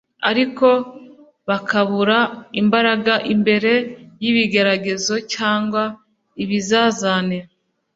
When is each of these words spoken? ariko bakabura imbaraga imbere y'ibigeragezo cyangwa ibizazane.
ariko 0.29 0.67
bakabura 1.49 2.17
imbaraga 2.61 3.13
imbere 3.33 3.73
y'ibigeragezo 4.21 5.13
cyangwa 5.33 5.83
ibizazane. 6.43 7.39